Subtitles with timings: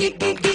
[0.00, 0.49] Geek, geek, geek.